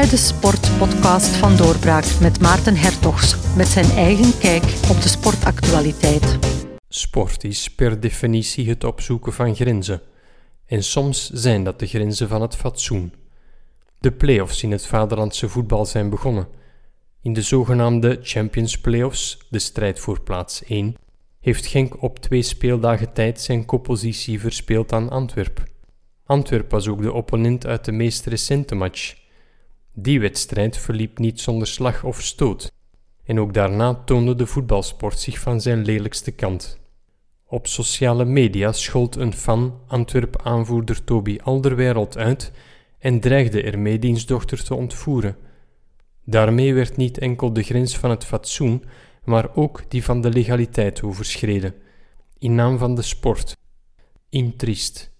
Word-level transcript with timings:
bij 0.00 0.08
de 0.08 0.16
Sportpodcast 0.16 1.36
van 1.36 1.56
Doorbraak 1.56 2.20
met 2.20 2.40
Maarten 2.40 2.76
Hertogs 2.76 3.54
met 3.56 3.66
zijn 3.66 3.90
eigen 3.90 4.38
kijk 4.38 4.62
op 4.62 5.02
de 5.02 5.08
sportactualiteit. 5.08 6.38
Sport 6.88 7.44
is 7.44 7.74
per 7.74 8.00
definitie 8.00 8.68
het 8.68 8.84
opzoeken 8.84 9.32
van 9.32 9.54
grenzen. 9.54 10.02
En 10.66 10.84
soms 10.84 11.30
zijn 11.30 11.64
dat 11.64 11.78
de 11.78 11.86
grenzen 11.86 12.28
van 12.28 12.42
het 12.42 12.56
fatsoen. 12.56 13.12
De 13.98 14.12
play-offs 14.12 14.62
in 14.62 14.70
het 14.70 14.86
vaderlandse 14.86 15.48
voetbal 15.48 15.86
zijn 15.86 16.10
begonnen. 16.10 16.48
In 17.22 17.32
de 17.32 17.42
zogenaamde 17.42 18.18
Champions 18.22 18.80
Playoffs, 18.80 19.38
de 19.50 19.58
strijd 19.58 20.00
voor 20.00 20.20
plaats 20.20 20.64
1, 20.64 20.94
heeft 21.40 21.66
Genk 21.66 22.02
op 22.02 22.18
twee 22.18 22.42
speeldagen 22.42 23.12
tijd 23.12 23.40
zijn 23.40 23.64
koppositie 23.64 24.40
verspeeld 24.40 24.92
aan 24.92 25.10
Antwerp. 25.10 25.62
Antwerp 26.24 26.70
was 26.70 26.88
ook 26.88 27.02
de 27.02 27.12
opponent 27.12 27.66
uit 27.66 27.84
de 27.84 27.92
meest 27.92 28.26
recente 28.26 28.74
match. 28.74 29.24
Die 29.98 30.20
wedstrijd 30.20 30.78
verliep 30.78 31.18
niet 31.18 31.40
zonder 31.40 31.68
slag 31.68 32.04
of 32.04 32.22
stoot. 32.22 32.72
En 33.24 33.40
ook 33.40 33.54
daarna 33.54 33.94
toonde 33.94 34.34
de 34.34 34.46
voetbalsport 34.46 35.18
zich 35.18 35.38
van 35.38 35.60
zijn 35.60 35.84
lelijkste 35.84 36.30
kant. 36.30 36.78
Op 37.46 37.66
sociale 37.66 38.24
media 38.24 38.72
schold 38.72 39.16
een 39.16 39.32
fan 39.32 39.80
Antwerp-aanvoerder 39.86 41.04
Toby 41.04 41.38
Alderweireld 41.42 42.16
uit 42.16 42.52
en 42.98 43.20
dreigde 43.20 43.62
ermee 43.62 43.98
diens 43.98 44.26
dochter 44.26 44.64
te 44.64 44.74
ontvoeren. 44.74 45.36
Daarmee 46.24 46.74
werd 46.74 46.96
niet 46.96 47.18
enkel 47.18 47.52
de 47.52 47.62
grens 47.62 47.96
van 47.96 48.10
het 48.10 48.24
fatsoen, 48.24 48.84
maar 49.24 49.54
ook 49.54 49.82
die 49.88 50.04
van 50.04 50.20
de 50.20 50.30
legaliteit 50.30 51.02
overschreden, 51.02 51.74
in 52.38 52.54
naam 52.54 52.78
van 52.78 52.94
de 52.94 53.02
sport. 53.02 53.56
Intriest. 54.28 55.12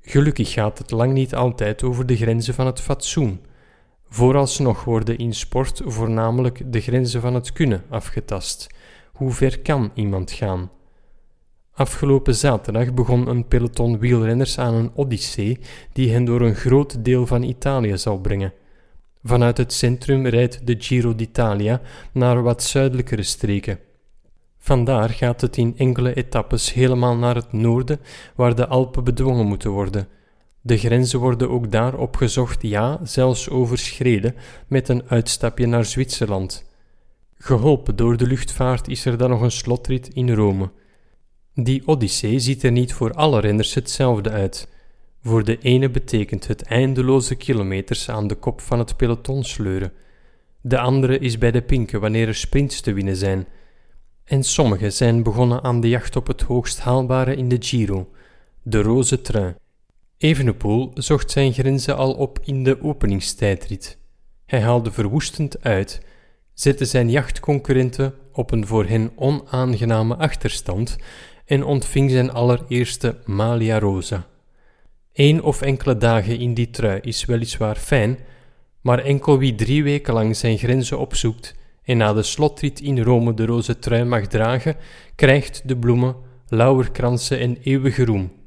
Gelukkig 0.00 0.52
gaat 0.52 0.78
het 0.78 0.90
lang 0.90 1.12
niet 1.12 1.34
altijd 1.34 1.82
over 1.82 2.06
de 2.06 2.16
grenzen 2.16 2.54
van 2.54 2.66
het 2.66 2.80
fatsoen. 2.80 3.40
Vooralsnog 4.12 4.84
worden 4.84 5.18
in 5.18 5.34
sport 5.34 5.80
voornamelijk 5.84 6.72
de 6.72 6.80
grenzen 6.80 7.20
van 7.20 7.34
het 7.34 7.52
kunnen 7.52 7.82
afgetast. 7.88 8.66
Hoe 9.12 9.32
ver 9.32 9.60
kan 9.60 9.90
iemand 9.94 10.30
gaan? 10.30 10.70
Afgelopen 11.72 12.34
zaterdag 12.34 12.94
begon 12.94 13.28
een 13.28 13.48
peloton 13.48 13.98
wielrenners 13.98 14.58
aan 14.58 14.74
een 14.74 14.90
odyssee 14.94 15.58
die 15.92 16.12
hen 16.12 16.24
door 16.24 16.40
een 16.40 16.54
groot 16.54 17.04
deel 17.04 17.26
van 17.26 17.42
Italië 17.42 17.98
zal 17.98 18.18
brengen. 18.18 18.52
Vanuit 19.22 19.56
het 19.56 19.72
centrum 19.72 20.26
rijdt 20.26 20.66
de 20.66 20.76
Giro 20.78 21.14
d'Italia 21.14 21.80
naar 22.12 22.42
wat 22.42 22.62
zuidelijkere 22.62 23.22
streken. 23.22 23.78
Vandaar 24.58 25.10
gaat 25.10 25.40
het 25.40 25.56
in 25.56 25.74
enkele 25.76 26.14
etappes 26.14 26.72
helemaal 26.72 27.16
naar 27.16 27.34
het 27.34 27.52
noorden, 27.52 28.00
waar 28.34 28.54
de 28.54 28.66
Alpen 28.66 29.04
bedwongen 29.04 29.46
moeten 29.46 29.70
worden. 29.70 30.08
De 30.60 30.78
grenzen 30.78 31.20
worden 31.20 31.50
ook 31.50 31.70
daar 31.70 31.98
opgezocht, 31.98 32.62
ja, 32.62 33.00
zelfs 33.02 33.48
overschreden, 33.48 34.34
met 34.66 34.88
een 34.88 35.02
uitstapje 35.08 35.66
naar 35.66 35.84
Zwitserland. 35.84 36.64
Geholpen 37.34 37.96
door 37.96 38.16
de 38.16 38.26
luchtvaart 38.26 38.88
is 38.88 39.04
er 39.04 39.16
dan 39.16 39.30
nog 39.30 39.40
een 39.40 39.50
slotrit 39.50 40.08
in 40.08 40.34
Rome. 40.34 40.70
Die 41.54 41.86
Odyssee 41.86 42.38
ziet 42.38 42.62
er 42.62 42.72
niet 42.72 42.92
voor 42.92 43.12
alle 43.12 43.40
renners 43.40 43.74
hetzelfde 43.74 44.30
uit. 44.30 44.68
Voor 45.22 45.44
de 45.44 45.58
ene 45.58 45.90
betekent 45.90 46.46
het 46.46 46.62
eindeloze 46.62 47.34
kilometers 47.34 48.08
aan 48.08 48.26
de 48.26 48.34
kop 48.34 48.60
van 48.60 48.78
het 48.78 48.96
peloton 48.96 49.44
sleuren. 49.44 49.92
De 50.60 50.78
andere 50.78 51.18
is 51.18 51.38
bij 51.38 51.50
de 51.50 51.62
pinken 51.62 52.00
wanneer 52.00 52.28
er 52.28 52.34
sprints 52.34 52.80
te 52.80 52.92
winnen 52.92 53.16
zijn. 53.16 53.46
En 54.24 54.44
sommigen 54.44 54.92
zijn 54.92 55.22
begonnen 55.22 55.62
aan 55.62 55.80
de 55.80 55.88
jacht 55.88 56.16
op 56.16 56.26
het 56.26 56.42
hoogst 56.42 56.80
haalbare 56.80 57.36
in 57.36 57.48
de 57.48 57.56
Giro, 57.60 58.08
de 58.62 58.82
roze 58.82 59.20
trui. 59.20 59.54
Evenepoel 60.20 60.90
zocht 60.94 61.30
zijn 61.30 61.52
grenzen 61.52 61.96
al 61.96 62.12
op 62.12 62.38
in 62.44 62.64
de 62.64 62.82
openingstijdrit. 62.82 63.98
Hij 64.46 64.60
haalde 64.60 64.92
verwoestend 64.92 65.62
uit, 65.62 66.00
zette 66.54 66.84
zijn 66.84 67.10
jachtconcurrenten 67.10 68.14
op 68.32 68.50
een 68.50 68.66
voor 68.66 68.84
hen 68.84 69.12
onaangename 69.16 70.16
achterstand 70.16 70.96
en 71.44 71.64
ontving 71.64 72.10
zijn 72.10 72.32
allereerste 72.32 73.18
Malia 73.24 73.78
Rosa. 73.78 74.26
Eén 75.12 75.42
of 75.42 75.62
enkele 75.62 75.96
dagen 75.96 76.38
in 76.38 76.54
die 76.54 76.70
trui 76.70 77.00
is 77.00 77.24
weliswaar 77.24 77.76
fijn, 77.76 78.18
maar 78.80 78.98
enkel 78.98 79.38
wie 79.38 79.54
drie 79.54 79.82
weken 79.82 80.14
lang 80.14 80.36
zijn 80.36 80.58
grenzen 80.58 80.98
opzoekt 80.98 81.54
en 81.82 81.96
na 81.96 82.12
de 82.12 82.22
slotrit 82.22 82.80
in 82.80 83.02
Rome 83.02 83.34
de 83.34 83.44
roze 83.44 83.78
trui 83.78 84.04
mag 84.04 84.26
dragen, 84.26 84.76
krijgt 85.14 85.62
de 85.64 85.76
bloemen, 85.76 86.16
lauwerkransen 86.48 87.38
en 87.38 87.56
eeuwige 87.62 88.04
roem. 88.04 88.39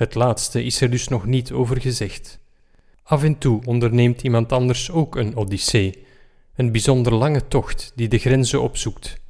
Het 0.00 0.14
laatste 0.14 0.64
is 0.64 0.80
er 0.80 0.90
dus 0.90 1.08
nog 1.08 1.26
niet 1.26 1.52
over 1.52 1.80
gezegd. 1.80 2.38
Af 3.02 3.22
en 3.22 3.38
toe 3.38 3.60
onderneemt 3.64 4.22
iemand 4.22 4.52
anders 4.52 4.90
ook 4.90 5.16
een 5.16 5.36
odyssee, 5.36 6.04
een 6.56 6.72
bijzonder 6.72 7.14
lange 7.14 7.48
tocht 7.48 7.92
die 7.94 8.08
de 8.08 8.18
grenzen 8.18 8.62
opzoekt. 8.62 9.20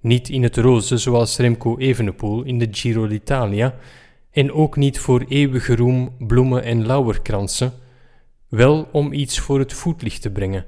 Niet 0.00 0.28
in 0.28 0.42
het 0.42 0.56
roze 0.56 0.96
zoals 0.96 1.36
Remco 1.36 1.78
Evenepoel 1.78 2.42
in 2.42 2.58
de 2.58 2.68
Giro 2.70 3.06
d'Italia, 3.06 3.74
en 4.30 4.52
ook 4.52 4.76
niet 4.76 4.98
voor 4.98 5.24
eeuwige 5.28 5.76
roem, 5.76 6.14
bloemen 6.18 6.62
en 6.62 6.86
lauwerkransen, 6.86 7.72
wel 8.48 8.88
om 8.92 9.12
iets 9.12 9.38
voor 9.38 9.58
het 9.58 9.72
voetlicht 9.72 10.22
te 10.22 10.30
brengen, 10.30 10.66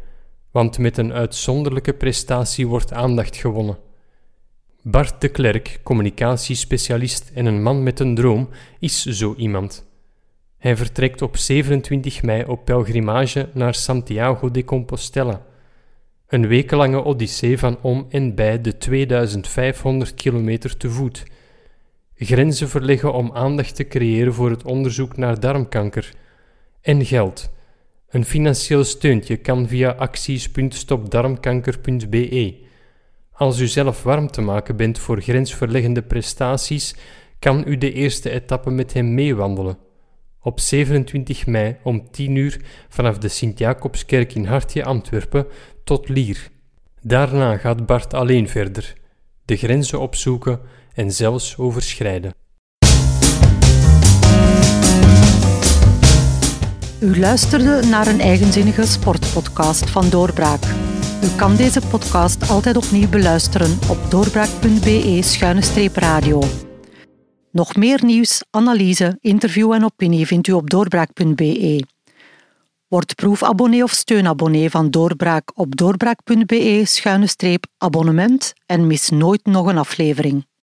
want 0.51 0.79
met 0.79 0.99
een 0.99 1.13
uitzonderlijke 1.13 1.93
prestatie 1.95 2.67
wordt 2.67 2.93
aandacht 2.93 3.37
gewonnen. 3.37 3.79
Bart 4.91 5.21
de 5.21 5.29
Klerk, 5.29 5.81
communicatiespecialist 5.83 7.31
en 7.35 7.47
een 7.47 7.63
man 7.63 7.83
met 7.83 8.01
een 8.01 8.15
droom, 8.15 8.49
is 8.79 9.05
zo 9.05 9.35
iemand. 9.37 9.87
Hij 10.59 10.77
vertrekt 10.77 11.23
op 11.23 11.37
27 11.37 12.23
mei 12.23 12.45
op 12.45 12.65
pelgrimage 12.65 13.49
naar 13.55 13.75
Santiago 13.75 14.51
de 14.51 14.65
Compostela. 14.65 15.47
Een 16.27 16.47
wekenlange 16.47 17.05
odyssee 17.05 17.59
van 17.59 17.79
om 17.83 18.07
en 18.09 18.35
bij 18.35 18.61
de 18.61 18.79
2500 18.79 20.15
kilometer 20.15 20.77
te 20.77 20.91
voet. 20.91 21.25
Grenzen 22.15 22.69
verleggen 22.69 23.13
om 23.13 23.33
aandacht 23.33 23.75
te 23.75 23.89
creëren 23.89 24.35
voor 24.35 24.51
het 24.51 24.65
onderzoek 24.65 25.17
naar 25.17 25.41
darmkanker. 25.41 26.15
En 26.81 27.05
geld. 27.05 27.51
Een 28.09 28.25
financieel 28.25 28.85
steuntje 28.85 29.37
kan 29.37 29.69
via 29.69 29.91
acties.stopdarmkanker.be. 29.91 32.67
Als 33.39 33.59
u 33.59 33.67
zelf 33.67 34.03
warm 34.03 34.31
te 34.31 34.41
maken 34.41 34.77
bent 34.77 34.99
voor 34.99 35.21
grensverleggende 35.21 36.03
prestaties, 36.03 36.95
kan 37.39 37.65
u 37.67 37.79
de 37.79 37.93
eerste 37.93 38.31
etappe 38.31 38.71
met 38.71 38.93
hem 38.93 39.15
meewandelen. 39.15 39.79
Op 40.41 40.61
27 40.61 41.47
mei 41.47 41.77
om 41.83 42.11
10 42.11 42.35
uur 42.35 42.61
vanaf 42.89 43.19
de 43.19 43.29
Sint-Jacobskerk 43.29 44.35
in 44.35 44.45
Hartje, 44.45 44.85
Antwerpen, 44.85 45.47
tot 45.85 46.09
Lier. 46.09 46.49
Daarna 47.03 47.57
gaat 47.57 47.87
Bart 47.87 48.15
alleen 48.15 48.49
verder, 48.49 48.95
de 49.45 49.57
grenzen 49.57 50.01
opzoeken 50.01 50.61
en 50.95 51.13
zelfs 51.13 51.59
overschrijden. 51.59 52.35
U 57.01 57.19
luisterde 57.19 57.87
naar 57.91 58.07
een 58.07 58.21
eigenzinnige 58.21 58.87
sportpodcast 58.87 59.91
van 59.91 60.11
Doorbraak. 60.11 60.63
U 61.23 61.29
kan 61.37 61.57
deze 61.57 61.81
podcast 61.91 62.51
altijd 62.51 62.77
opnieuw 62.77 63.09
beluisteren 63.09 63.79
op 63.89 64.11
doorbraak.be-radio. 64.11 66.43
Nog 67.51 67.77
meer 67.77 68.05
nieuws, 68.05 68.43
analyse, 68.51 69.19
interview 69.21 69.73
en 69.73 69.85
opinie 69.85 70.27
vindt 70.27 70.47
u 70.47 70.53
op 70.53 70.71
doorbraak.be. 70.71 71.85
Word 72.89 73.15
proefabonnee 73.15 73.83
of 73.83 73.91
steunabonnee 73.91 74.71
van 74.71 74.91
Doorbraak 74.91 75.51
op 75.55 75.77
doorbraak.be-abonnement 75.77 78.53
en 78.67 78.87
mis 78.87 79.09
nooit 79.09 79.47
nog 79.47 79.67
een 79.67 79.79
aflevering. 79.79 80.49